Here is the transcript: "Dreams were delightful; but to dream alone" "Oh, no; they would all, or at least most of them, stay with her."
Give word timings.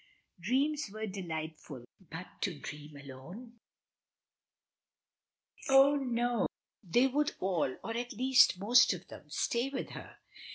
"Dreams 0.39 0.89
were 0.91 1.05
delightful; 1.05 1.85
but 2.09 2.25
to 2.41 2.57
dream 2.57 2.95
alone" 2.97 3.59
"Oh, 5.69 5.95
no; 5.95 6.47
they 6.81 7.05
would 7.05 7.33
all, 7.39 7.75
or 7.83 7.95
at 7.95 8.13
least 8.13 8.57
most 8.57 8.93
of 8.95 9.07
them, 9.09 9.29
stay 9.29 9.69
with 9.69 9.91
her." 9.91 10.17